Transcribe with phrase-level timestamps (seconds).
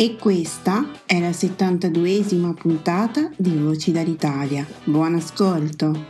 [0.00, 4.64] E questa è la 72esima puntata di Voci dall'Italia.
[4.84, 6.06] Buon ascolto!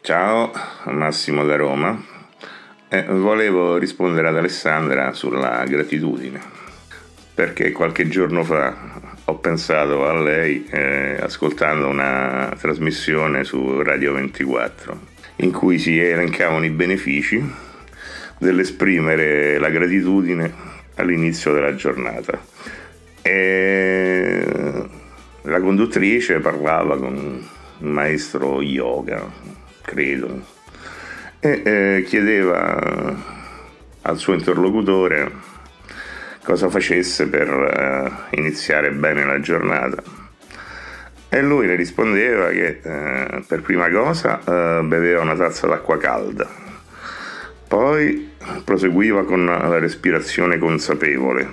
[0.00, 0.52] Ciao,
[0.86, 2.02] Massimo da Roma.
[2.88, 6.40] Eh, volevo rispondere ad Alessandra sulla gratitudine,
[7.34, 14.98] perché qualche giorno fa ho pensato a lei eh, ascoltando una trasmissione su Radio 24
[15.40, 17.65] in cui si elencavano i benefici
[18.38, 20.52] dell'esprimere la gratitudine
[20.96, 22.38] all'inizio della giornata.
[23.22, 24.44] E
[25.42, 27.16] la conduttrice parlava con
[27.78, 29.24] un maestro yoga,
[29.82, 30.44] credo,
[31.40, 33.34] e eh, chiedeva
[34.02, 35.54] al suo interlocutore
[36.44, 40.02] cosa facesse per eh, iniziare bene la giornata.
[41.28, 46.64] E lui le rispondeva che eh, per prima cosa eh, beveva una tazza d'acqua calda
[47.68, 48.25] poi
[48.64, 51.48] proseguiva con la respirazione consapevole,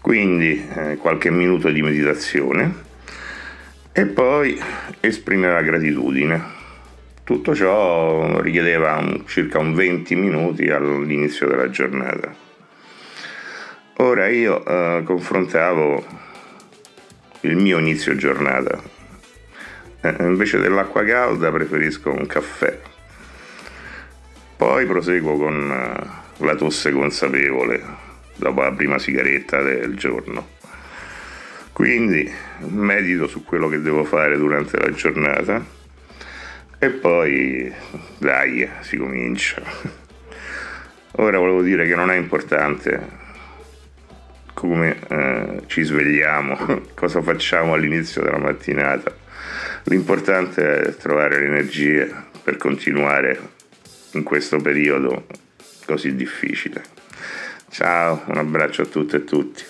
[0.00, 2.82] quindi eh, qualche minuto di meditazione
[3.92, 4.60] e poi
[5.00, 6.52] esprimeva gratitudine.
[7.22, 12.34] Tutto ciò richiedeva un, circa un 20 minuti all'inizio della giornata.
[13.98, 16.04] Ora io eh, confrontavo
[17.42, 18.82] il mio inizio giornata.
[20.00, 22.92] Eh, invece dell'acqua calda preferisco un caffè
[24.56, 27.82] poi proseguo con eh, la tosse consapevole
[28.36, 30.52] dopo la prima sigaretta del giorno.
[31.72, 32.30] Quindi
[32.68, 35.64] medito su quello che devo fare durante la giornata
[36.78, 37.72] e poi
[38.18, 39.62] dai, si comincia.
[41.16, 43.22] Ora volevo dire che non è importante
[44.52, 49.14] come eh, ci svegliamo, cosa facciamo all'inizio della mattinata.
[49.84, 53.38] L'importante è trovare le energie per continuare
[54.16, 55.26] in questo periodo
[55.86, 56.82] così difficile.
[57.70, 59.64] Ciao, un abbraccio a tutte e tutti.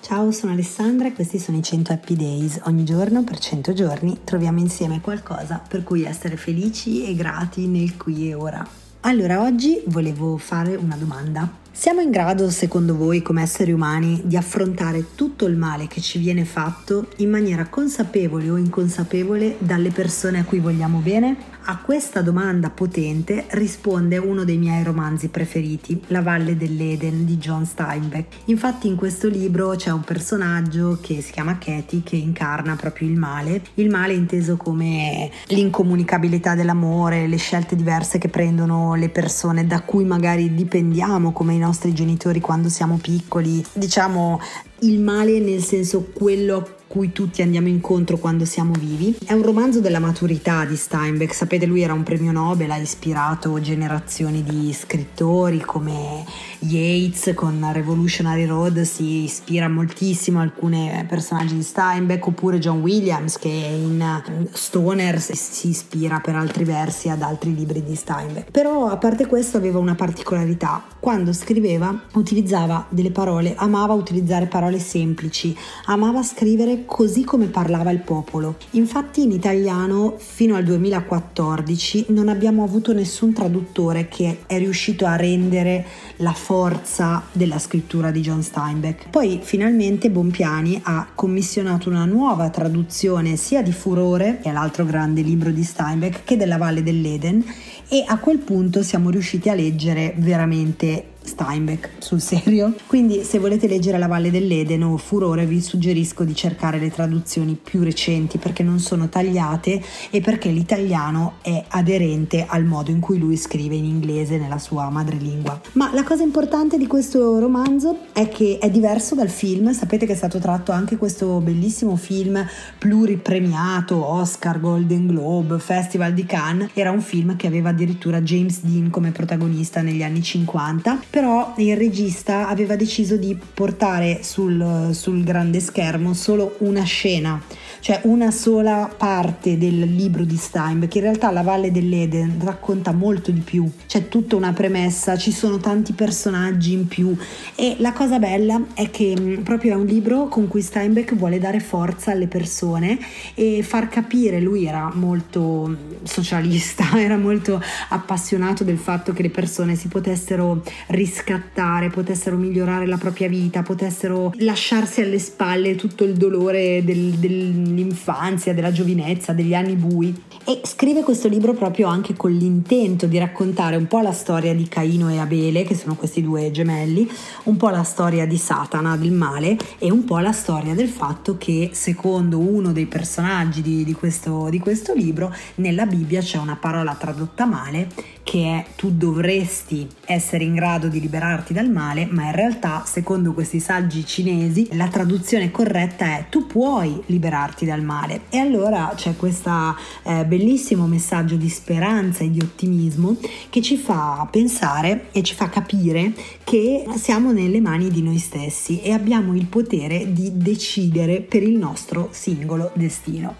[0.00, 2.62] Ciao, sono Alessandra e questi sono i 100 Happy Days.
[2.64, 7.96] Ogni giorno, per 100 giorni, troviamo insieme qualcosa per cui essere felici e grati nel
[7.96, 8.66] qui e ora.
[9.02, 11.48] Allora, oggi volevo fare una domanda.
[11.72, 16.18] Siamo in grado, secondo voi, come esseri umani, di affrontare tutto il male che ci
[16.18, 21.36] viene fatto in maniera consapevole o inconsapevole dalle persone a cui vogliamo bene?
[21.64, 27.64] A questa domanda potente risponde uno dei miei romanzi preferiti, La Valle dell'Eden di John
[27.64, 28.34] Steinbeck.
[28.46, 33.16] Infatti in questo libro c'è un personaggio che si chiama Katie che incarna proprio il
[33.16, 39.80] male, il male inteso come l'incomunicabilità dell'amore, le scelte diverse che prendono le persone da
[39.82, 44.40] cui magari dipendiamo come nostri genitori quando siamo piccoli, diciamo
[44.80, 49.16] il male nel senso quello cui tutti andiamo incontro quando siamo vivi.
[49.24, 53.60] È un romanzo della maturità di Steinbeck, sapete lui era un premio Nobel, ha ispirato
[53.60, 56.24] generazioni di scrittori come
[56.58, 63.38] Yates con Revolutionary Road, si ispira moltissimo a alcuni personaggi di Steinbeck, oppure John Williams
[63.38, 68.50] che in Stoner si ispira per altri versi ad altri libri di Steinbeck.
[68.50, 74.80] Però a parte questo aveva una particolarità, quando scriveva utilizzava delle parole, amava utilizzare parole
[74.80, 78.56] semplici, amava scrivere così come parlava il popolo.
[78.70, 85.16] Infatti in italiano fino al 2014 non abbiamo avuto nessun traduttore che è riuscito a
[85.16, 85.84] rendere
[86.16, 89.10] la forza della scrittura di John Steinbeck.
[89.10, 95.22] Poi finalmente Bompiani ha commissionato una nuova traduzione sia di Furore, che è l'altro grande
[95.22, 97.44] libro di Steinbeck, che della Valle dell'Eden
[97.92, 102.74] e a quel punto siamo riusciti a leggere veramente Steinbeck sul serio.
[102.86, 107.58] Quindi se volete leggere La Valle dell'Eden o Furore vi suggerisco di cercare le traduzioni
[107.62, 109.80] più recenti perché non sono tagliate
[110.10, 114.90] e perché l'italiano è aderente al modo in cui lui scrive in inglese nella sua
[114.90, 115.60] madrelingua.
[115.72, 120.12] Ma la cosa importante di questo romanzo è che è diverso dal film, sapete che
[120.12, 122.44] è stato tratto anche questo bellissimo film
[122.78, 128.90] pluripremiato, Oscar, Golden Globe, Festival di Cannes, era un film che aveva addirittura James Dean
[128.90, 135.60] come protagonista negli anni 50 però il regista aveva deciso di portare sul, sul grande
[135.60, 137.38] schermo solo una scena
[137.80, 140.94] cioè una sola parte del libro di Steinbeck.
[140.94, 145.58] In realtà La Valle dell'Eden racconta molto di più, c'è tutta una premessa, ci sono
[145.58, 147.16] tanti personaggi in più
[147.54, 151.38] e la cosa bella è che mm, proprio è un libro con cui Steinbeck vuole
[151.38, 152.98] dare forza alle persone
[153.34, 155.74] e far capire, lui era molto mm,
[156.04, 162.98] socialista, era molto appassionato del fatto che le persone si potessero riscattare, potessero migliorare la
[162.98, 169.54] propria vita, potessero lasciarsi alle spalle tutto il dolore del, del dell'infanzia, della giovinezza, degli
[169.54, 170.14] anni bui
[170.44, 174.66] e scrive questo libro proprio anche con l'intento di raccontare un po' la storia di
[174.68, 177.08] Caino e Abele, che sono questi due gemelli,
[177.44, 181.36] un po' la storia di Satana, del male e un po' la storia del fatto
[181.36, 186.56] che secondo uno dei personaggi di, di, questo, di questo libro nella Bibbia c'è una
[186.56, 187.88] parola tradotta male
[188.22, 193.32] che è tu dovresti essere in grado di liberarti dal male, ma in realtà secondo
[193.32, 198.22] questi saggi cinesi la traduzione corretta è tu puoi liberarti dal male.
[198.30, 203.16] E allora c'è questo eh, bellissimo messaggio di speranza e di ottimismo
[203.50, 206.12] che ci fa pensare e ci fa capire
[206.44, 211.58] che siamo nelle mani di noi stessi e abbiamo il potere di decidere per il
[211.58, 213.34] nostro singolo destino.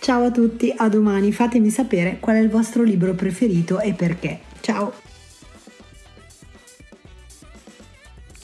[0.00, 4.40] Ciao a tutti, a domani, fatemi sapere qual è il vostro libro preferito e perché.
[4.60, 4.92] Ciao!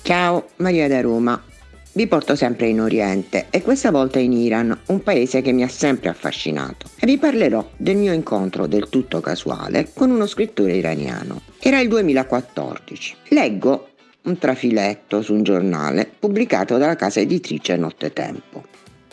[0.01, 1.50] Ciao, Maria da Roma.
[1.93, 5.69] Vi porto sempre in Oriente e questa volta in Iran, un paese che mi ha
[5.69, 6.89] sempre affascinato.
[6.99, 11.43] E vi parlerò del mio incontro del tutto casuale con uno scrittore iraniano.
[11.59, 13.17] Era il 2014.
[13.29, 13.89] Leggo
[14.23, 18.71] un trafiletto su un giornale pubblicato dalla casa editrice Nottetempo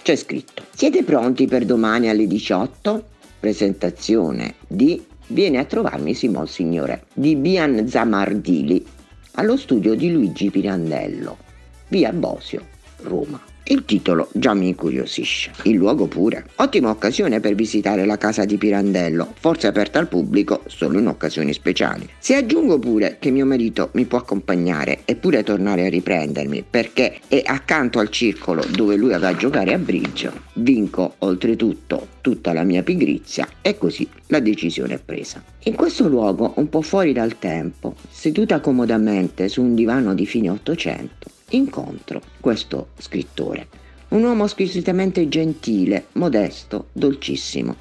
[0.08, 3.04] c'è scritto siete pronti per domani alle 18?
[3.42, 8.86] Presentazione di Viene a trovarmi Simon Signore di Bian Zamardili
[9.34, 11.40] allo studio di Luigi Pirandello,
[11.88, 12.66] via Bosio,
[13.04, 13.42] Roma.
[13.70, 16.46] Il titolo già mi incuriosisce, il luogo pure.
[16.56, 21.52] Ottima occasione per visitare la casa di Pirandello, forse aperta al pubblico solo in occasioni
[21.52, 22.08] speciali.
[22.18, 27.20] Se aggiungo pure che mio marito mi può accompagnare e pure tornare a riprendermi perché
[27.28, 32.64] è accanto al circolo dove lui va a giocare a bridge, vinco oltretutto tutta la
[32.64, 35.44] mia pigrizia e così la decisione è presa.
[35.64, 40.50] In questo luogo, un po' fuori dal tempo, seduta comodamente su un divano di fine
[40.50, 43.68] Ottocento, incontro questo scrittore,
[44.10, 47.76] un uomo squisitamente gentile, modesto, dolcissimo,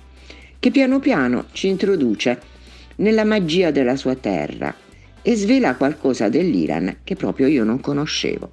[0.59, 2.41] che piano piano ci introduce
[2.97, 4.75] nella magia della sua terra
[5.23, 8.51] e svela qualcosa dell'Iran che proprio io non conoscevo.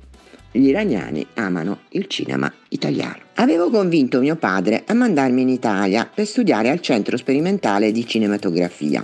[0.51, 3.21] Gli iraniani amano il cinema italiano.
[3.36, 9.04] Avevo convinto mio padre a mandarmi in Italia per studiare al Centro Sperimentale di Cinematografia.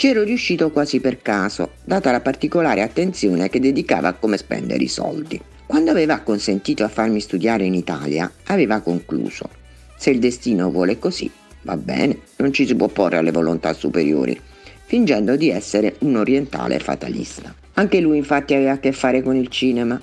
[0.00, 4.82] Ci ero riuscito quasi per caso, data la particolare attenzione che dedicava a come spendere
[4.82, 5.38] i soldi.
[5.66, 9.50] Quando aveva acconsentito a farmi studiare in Italia, aveva concluso:
[9.98, 11.30] Se il destino vuole così,
[11.64, 14.40] va bene, non ci si può porre alle volontà superiori,
[14.86, 17.54] fingendo di essere un orientale fatalista.
[17.74, 20.00] Anche lui infatti aveva a che fare con il cinema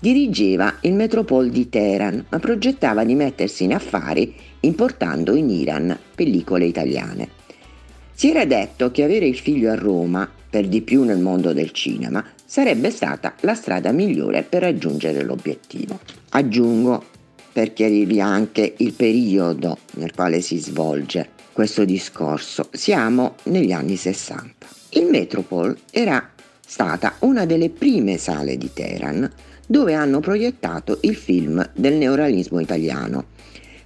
[0.00, 6.64] Dirigeva il Metropol di Teheran, ma progettava di mettersi in affari importando in Iran pellicole
[6.64, 7.28] italiane.
[8.18, 11.70] Si era detto che avere il figlio a Roma, per di più nel mondo del
[11.70, 16.00] cinema, sarebbe stata la strada migliore per raggiungere l'obiettivo.
[16.30, 17.04] Aggiungo,
[17.52, 24.66] per chiarirvi anche il periodo nel quale si svolge questo discorso, siamo negli anni 60.
[24.94, 26.28] Il Metropol era
[26.66, 29.30] stata una delle prime sale di Teheran
[29.64, 33.26] dove hanno proiettato il film del neorealismo italiano,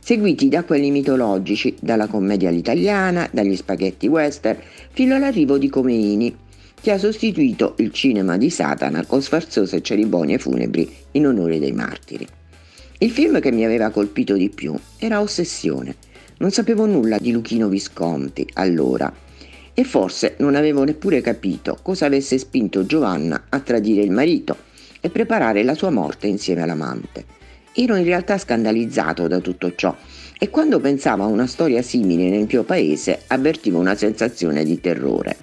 [0.05, 4.59] seguiti da quelli mitologici, dalla commedia all'italiana, dagli spaghetti western,
[4.91, 6.37] fino all'arrivo di Comeini,
[6.81, 12.27] che ha sostituito il cinema di Satana con sfarzose cerimonie funebri in onore dei martiri.
[12.99, 15.95] Il film che mi aveva colpito di più era Ossessione.
[16.39, 19.13] Non sapevo nulla di Luchino Visconti allora
[19.75, 24.57] e forse non avevo neppure capito cosa avesse spinto Giovanna a tradire il marito
[25.01, 27.42] e preparare la sua morte insieme all'amante.
[27.75, 29.97] Ero in realtà scandalizzato da tutto ciò
[30.39, 35.37] e quando pensavo a una storia simile nel mio paese avvertivo una sensazione di terrore.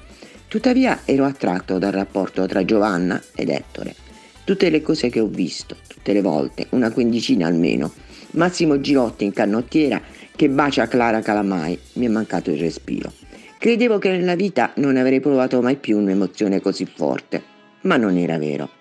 [0.48, 3.96] Tuttavia ero attratto dal rapporto tra Giovanna ed Ettore.
[4.44, 7.94] Tutte le cose che ho visto, tutte le volte, una quindicina almeno,
[8.32, 10.02] Massimo Girotti in canottiera
[10.36, 13.12] che bacia Clara Calamai, mi è mancato il respiro.
[13.58, 17.44] Credevo che nella vita non avrei provato mai più un'emozione così forte,
[17.82, 18.79] ma non era vero.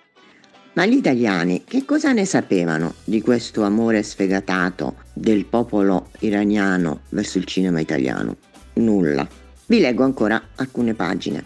[0.73, 7.37] Ma gli italiani che cosa ne sapevano di questo amore sfegatato del popolo iraniano verso
[7.39, 8.37] il cinema italiano?
[8.73, 9.27] Nulla.
[9.65, 11.43] Vi leggo ancora alcune pagine.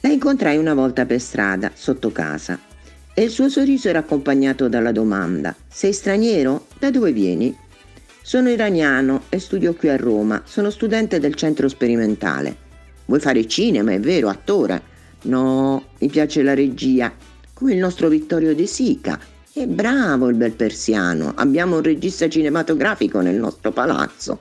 [0.00, 2.58] La incontrai una volta per strada, sotto casa,
[3.12, 6.66] e il suo sorriso era accompagnato dalla domanda: Sei straniero?
[6.78, 7.54] Da dove vieni?
[8.22, 12.56] Sono iraniano e studio qui a Roma, sono studente del centro sperimentale.
[13.06, 14.82] Vuoi fare cinema, è vero, attore?
[15.22, 17.12] No, mi piace la regia,
[17.60, 19.20] come il nostro Vittorio De Sica.
[19.52, 24.40] È bravo il bel persiano, abbiamo un regista cinematografico nel nostro palazzo.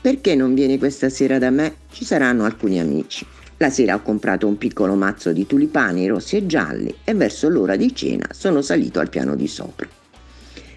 [0.00, 1.74] Perché non vieni questa sera da me?
[1.90, 3.26] Ci saranno alcuni amici.
[3.56, 7.74] La sera ho comprato un piccolo mazzo di tulipani rossi e gialli e verso l'ora
[7.74, 9.88] di cena sono salito al piano di sopra.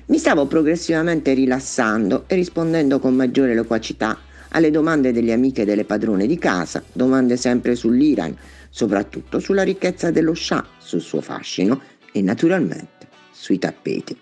[0.08, 4.18] Mi stavo progressivamente rilassando e rispondendo con maggiore loquacità
[4.50, 8.36] alle domande delle amiche delle padrone di casa, domande sempre sull'Iran,
[8.74, 11.80] soprattutto sulla ricchezza dello Shah, sul suo fascino
[12.12, 14.18] e naturalmente sui tappeti.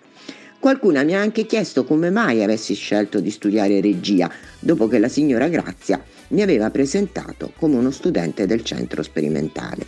[0.58, 5.08] Qualcuna mi ha anche chiesto come mai avessi scelto di studiare regia dopo che la
[5.08, 9.86] signora Grazia mi aveva presentato come uno studente del centro sperimentale.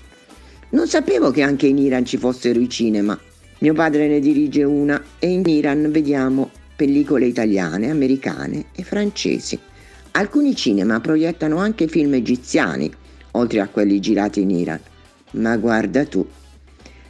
[0.71, 3.19] Non sapevo che anche in Iran ci fossero i cinema.
[3.59, 9.59] Mio padre ne dirige una e in Iran vediamo pellicole italiane, americane e francesi.
[10.13, 12.91] Alcuni cinema proiettano anche film egiziani
[13.35, 14.81] oltre a quelli girati in Iran.
[15.33, 16.27] Ma guarda tu.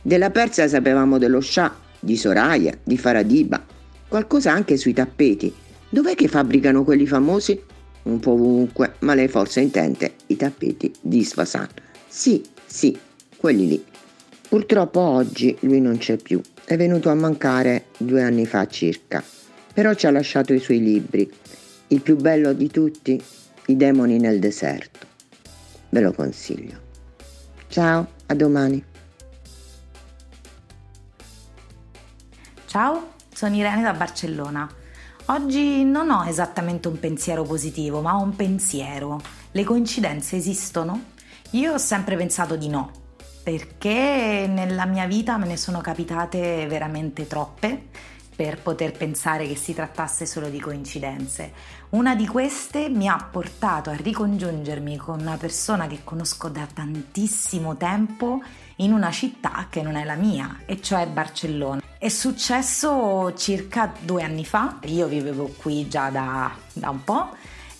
[0.03, 3.65] Della Persia sapevamo dello Shah, di Soraya, di Faradiba,
[4.09, 5.53] qualcosa anche sui tappeti.
[5.89, 7.61] Dov'è che fabbricano quelli famosi?
[8.03, 11.69] Un po' ovunque, ma lei forse intende i tappeti di Isfasan.
[12.07, 12.97] Sì, sì,
[13.37, 13.85] quelli lì.
[14.49, 19.25] Purtroppo oggi lui non c'è più, è venuto a mancare due anni fa circa,
[19.73, 21.31] però ci ha lasciato i suoi libri.
[21.89, 23.21] Il più bello di tutti,
[23.67, 25.14] I demoni nel deserto
[25.95, 26.81] ve lo consiglio.
[27.69, 28.85] Ciao, a domani.
[32.67, 34.69] Ciao, sono Irene da Barcellona.
[35.27, 39.21] Oggi non ho esattamente un pensiero positivo, ma un pensiero.
[39.53, 41.13] Le coincidenze esistono?
[41.51, 42.91] Io ho sempre pensato di no,
[43.45, 47.87] perché nella mia vita me ne sono capitate veramente troppe
[48.35, 51.53] per poter pensare che si trattasse solo di coincidenze.
[51.91, 57.77] Una di queste mi ha portato a ricongiungermi con una persona che conosco da tantissimo
[57.77, 58.43] tempo
[58.77, 61.81] in una città che non è la mia, e cioè Barcellona.
[61.97, 67.31] È successo circa due anni fa, io vivevo qui già da, da un po'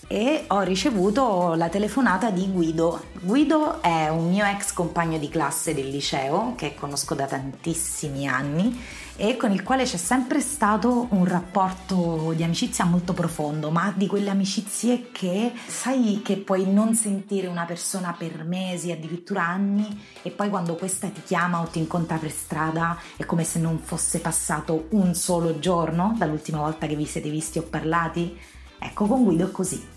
[0.07, 3.05] e ho ricevuto la telefonata di Guido.
[3.21, 8.79] Guido è un mio ex compagno di classe del liceo che conosco da tantissimi anni
[9.17, 14.07] e con il quale c'è sempre stato un rapporto di amicizia molto profondo, ma di
[14.07, 20.31] quelle amicizie che sai che puoi non sentire una persona per mesi, addirittura anni, e
[20.31, 24.19] poi quando questa ti chiama o ti incontra per strada è come se non fosse
[24.19, 28.37] passato un solo giorno dall'ultima volta che vi siete visti o parlati.
[28.77, 29.94] Ecco, con Guido è così.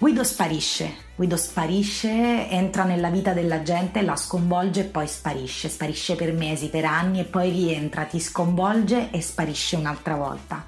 [0.00, 6.14] Guido sparisce, Guido sparisce, entra nella vita della gente, la sconvolge e poi sparisce, sparisce
[6.14, 10.66] per mesi, per anni e poi rientra, ti sconvolge e sparisce un'altra volta.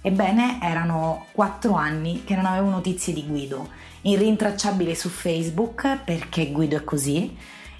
[0.00, 3.68] Ebbene, erano quattro anni che non avevo notizie di Guido,
[4.00, 7.36] irrintracciabile su Facebook perché Guido è così,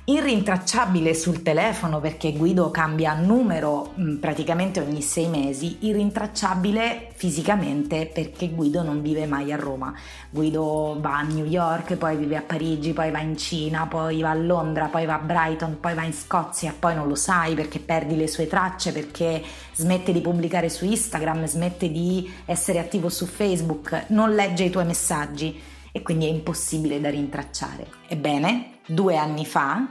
[0.06, 8.50] irrintracciabile sul telefono perché Guido cambia numero mm, praticamente ogni sei mesi, irrintracciabile fisicamente perché
[8.50, 9.94] Guido non vive mai a Roma.
[10.28, 14.30] Guido va a New York, poi vive a Parigi, poi va in Cina, poi va
[14.30, 17.78] a Londra, poi va a Brighton, poi va in Scozia, poi non lo sai perché
[17.78, 19.42] perdi le sue tracce, perché
[19.72, 24.84] smette di pubblicare su Instagram, smette di essere attivo su Facebook, non legge i tuoi
[24.84, 27.86] messaggi e quindi è impossibile da rintracciare.
[28.08, 29.86] Ebbene, due anni fa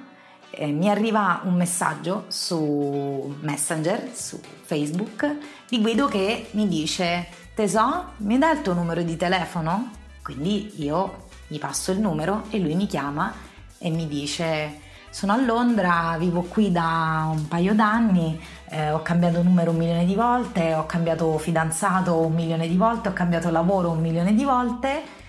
[0.50, 5.38] eh, mi arriva un messaggio su Messenger, su Facebook,
[5.69, 9.91] di Guido che mi dice Tesò, mi dai il tuo numero di telefono?
[10.22, 13.33] Quindi io gli passo il numero e lui mi chiama
[13.77, 14.79] e mi dice
[15.10, 18.38] Sono a Londra, vivo qui da un paio d'anni,
[18.72, 23.07] eh, ho cambiato numero un milione di volte, ho cambiato fidanzato un milione di volte,
[23.07, 25.22] ho cambiato lavoro un milione di volte,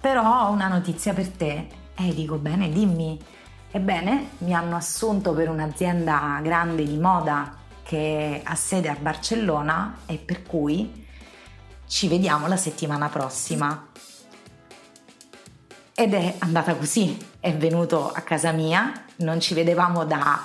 [0.00, 1.66] però ho una notizia per te.
[1.94, 3.18] E eh, dico bene, dimmi.
[3.70, 10.16] Ebbene, mi hanno assunto per un'azienda grande di moda che ha sede a Barcellona e
[10.16, 11.06] per cui
[11.86, 13.88] ci vediamo la settimana prossima.
[15.94, 20.40] Ed è andata così, è venuto a casa mia, non ci vedevamo da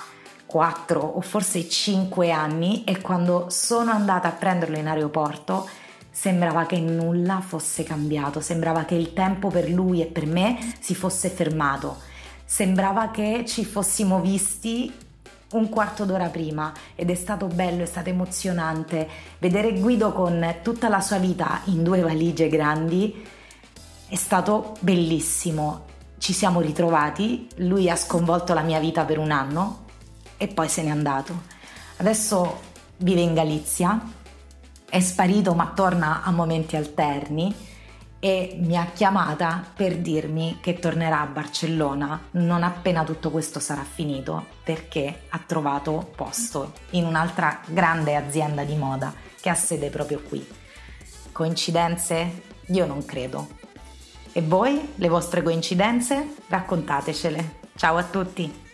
[0.45, 5.67] 4 o forse 5 anni e quando sono andata a prenderlo in aeroporto
[6.15, 10.95] sembrava che nulla fosse cambiato, sembrava che il tempo per lui e per me si
[10.95, 11.97] fosse fermato,
[12.45, 14.93] sembrava che ci fossimo visti
[15.51, 20.87] un quarto d'ora prima ed è stato bello, è stato emozionante vedere Guido con tutta
[20.87, 23.25] la sua vita in due valigie grandi
[24.07, 25.83] è stato bellissimo.
[26.17, 29.83] Ci siamo ritrovati, lui ha sconvolto la mia vita per un anno
[30.37, 31.41] e poi se n'è andato.
[31.97, 32.59] Adesso
[32.97, 34.23] vive in Galizia,
[34.95, 37.53] è sparito ma torna a momenti alterni
[38.17, 43.83] e mi ha chiamata per dirmi che tornerà a Barcellona non appena tutto questo sarà
[43.83, 50.21] finito perché ha trovato posto in un'altra grande azienda di moda che ha sede proprio
[50.21, 50.47] qui.
[51.33, 52.43] Coincidenze?
[52.67, 53.49] Io non credo.
[54.31, 56.35] E voi, le vostre coincidenze?
[56.47, 57.59] Raccontatecele.
[57.75, 58.64] Ciao a tutti!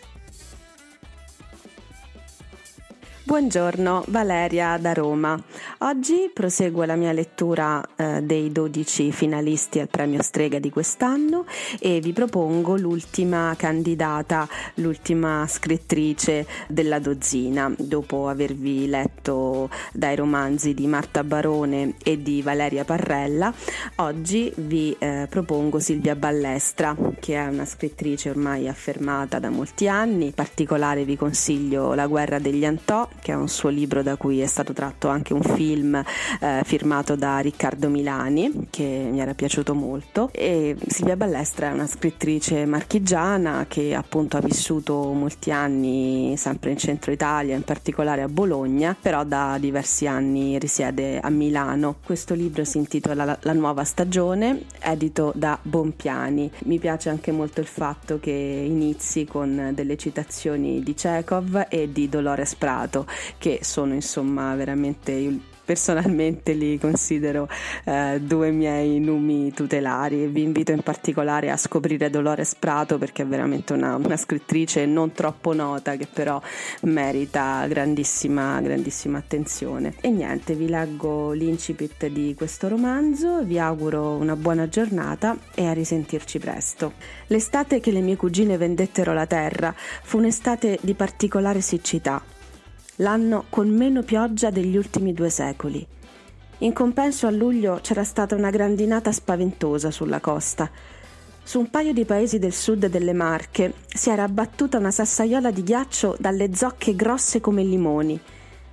[3.32, 5.42] Buongiorno, Valeria da Roma.
[5.78, 11.46] Oggi proseguo la mia lettura eh, dei 12 finalisti al premio Strega di quest'anno
[11.80, 17.72] e vi propongo l'ultima candidata, l'ultima scrittrice della dozzina.
[17.74, 23.50] Dopo avervi letto dai romanzi di Marta Barone e di Valeria Parrella,
[23.96, 30.26] oggi vi eh, propongo Silvia Ballestra, che è una scrittrice ormai affermata da molti anni.
[30.26, 34.40] In particolare vi consiglio La guerra degli Antò che è un suo libro da cui
[34.40, 35.94] è stato tratto anche un film
[36.40, 40.28] eh, firmato da Riccardo Milani, che mi era piaciuto molto.
[40.32, 46.78] E Silvia Ballestra è una scrittrice marchigiana che appunto ha vissuto molti anni sempre in
[46.78, 51.96] centro Italia, in particolare a Bologna, però da diversi anni risiede a Milano.
[52.04, 56.50] Questo libro si intitola La, nuova stagione, edito da Bompiani.
[56.64, 62.08] Mi piace anche molto il fatto che inizi con delle citazioni di Chekhov e di
[62.08, 63.06] Dolores Prato,
[63.38, 67.48] che sono insomma veramente personalmente li considero
[67.84, 73.22] eh, due miei numi tutelari e vi invito in particolare a scoprire Dolores Prato perché
[73.22, 76.40] è veramente una, una scrittrice non troppo nota che però
[76.82, 79.94] merita grandissima, grandissima attenzione.
[80.00, 85.72] E niente, vi leggo l'incipit di questo romanzo, vi auguro una buona giornata e a
[85.72, 86.92] risentirci presto.
[87.28, 92.31] L'estate che le mie cugine vendettero la terra fu un'estate di particolare siccità
[93.02, 95.84] l'anno con meno pioggia degli ultimi due secoli.
[96.58, 100.70] In compenso a luglio c'era stata una grandinata spaventosa sulla costa.
[101.42, 105.64] Su un paio di paesi del sud delle Marche si era abbattuta una sassaiola di
[105.64, 108.18] ghiaccio dalle zocche grosse come limoni.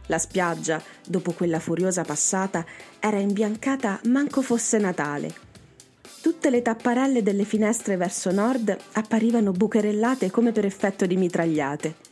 [0.05, 2.63] La spiaggia, dopo quella furiosa passata,
[2.99, 5.33] era imbiancata manco fosse Natale.
[6.21, 12.07] Tutte le tapparelle delle finestre verso nord apparivano bucherellate come per effetto di mitragliate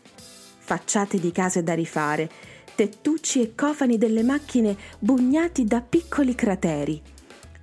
[0.68, 2.30] facciate di case da rifare,
[2.76, 7.02] tettucci e cofani delle macchine bugnati da piccoli crateri,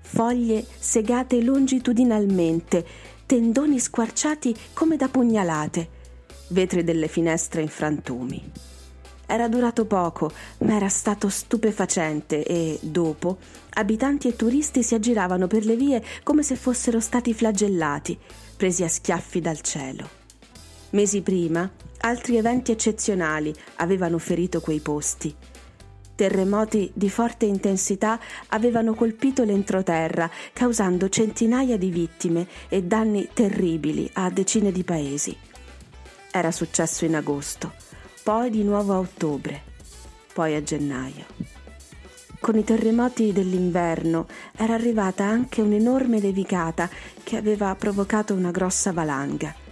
[0.00, 2.82] foglie segate longitudinalmente,
[3.26, 5.88] tendoni squarciati come da pugnalate,
[6.48, 8.52] vetri delle finestre in frantumi.
[9.26, 13.36] Era durato poco, ma era stato stupefacente e, dopo,
[13.74, 18.18] abitanti e turisti si aggiravano per le vie come se fossero stati flagellati,
[18.56, 20.08] presi a schiaffi dal cielo.
[20.90, 21.68] Mesi prima,
[22.04, 25.34] altri eventi eccezionali avevano ferito quei posti.
[26.14, 34.30] Terremoti di forte intensità avevano colpito l'entroterra, causando centinaia di vittime e danni terribili a
[34.30, 35.36] decine di paesi.
[36.30, 37.72] Era successo in agosto,
[38.22, 39.62] poi di nuovo a ottobre,
[40.32, 41.24] poi a gennaio.
[42.38, 46.88] Con i terremoti dell'inverno era arrivata anche un'enorme levicata
[47.22, 49.62] che aveva provocato una grossa valanga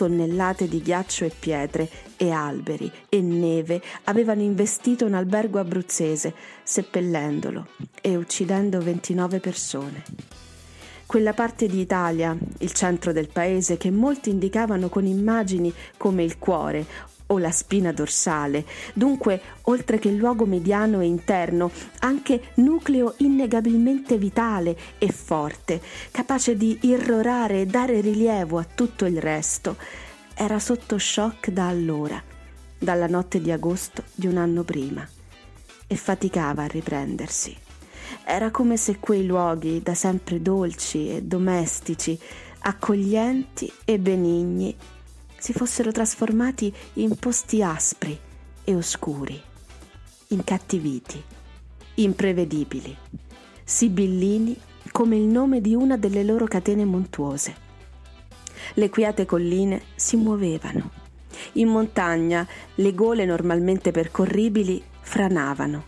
[0.00, 1.86] tonnellate di ghiaccio e pietre
[2.16, 6.32] e alberi e neve avevano investito un albergo abruzzese,
[6.62, 7.66] seppellendolo
[8.00, 10.02] e uccidendo 29 persone.
[11.04, 16.38] Quella parte di Italia, il centro del paese, che molti indicavano con immagini come il
[16.38, 16.86] cuore
[17.30, 18.64] o la spina dorsale,
[18.94, 26.78] dunque, oltre che luogo mediano e interno, anche nucleo innegabilmente vitale e forte, capace di
[26.82, 29.76] irrorare e dare rilievo a tutto il resto,
[30.34, 32.22] era sotto shock da allora,
[32.78, 35.06] dalla notte di agosto di un anno prima,
[35.86, 37.56] e faticava a riprendersi.
[38.24, 42.18] Era come se quei luoghi, da sempre dolci e domestici,
[42.60, 44.74] accoglienti e benigni,
[45.40, 48.16] si fossero trasformati in posti aspri
[48.62, 49.40] e oscuri,
[50.28, 51.20] incattiviti,
[51.94, 52.94] imprevedibili,
[53.64, 54.54] sibillini
[54.92, 57.68] come il nome di una delle loro catene montuose.
[58.74, 60.90] Le quiete colline si muovevano.
[61.52, 65.84] In montagna le gole normalmente percorribili franavano.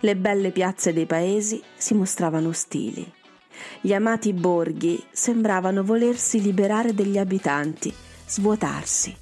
[0.00, 3.12] Le belle piazze dei paesi si mostravano ostili.
[3.80, 7.94] Gli amati borghi sembravano volersi liberare degli abitanti,
[8.28, 9.16] svuotarsi.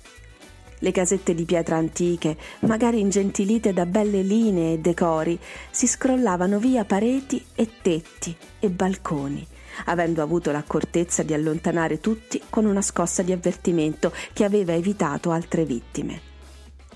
[0.81, 5.39] Le casette di pietra antiche, magari ingentilite da belle linee e decori,
[5.71, 9.47] si scrollavano via pareti e tetti e balconi,
[9.87, 15.65] avendo avuto l'accortezza di allontanare tutti con una scossa di avvertimento che aveva evitato altre
[15.65, 16.21] vittime.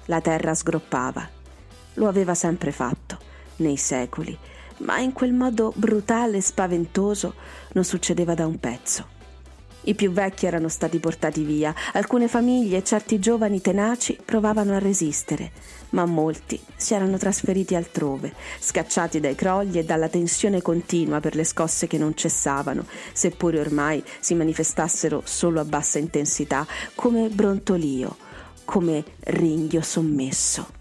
[0.07, 1.27] La terra sgroppava.
[1.95, 3.19] Lo aveva sempre fatto,
[3.57, 4.37] nei secoli,
[4.79, 7.35] ma in quel modo brutale e spaventoso
[7.73, 9.19] non succedeva da un pezzo.
[9.91, 14.79] I più vecchi erano stati portati via, alcune famiglie e certi giovani tenaci provavano a
[14.79, 15.51] resistere,
[15.91, 21.43] ma molti si erano trasferiti altrove, scacciati dai crolli e dalla tensione continua per le
[21.43, 28.17] scosse che non cessavano, seppure ormai si manifestassero solo a bassa intensità, come brontolio,
[28.65, 30.80] come ringhio sommesso.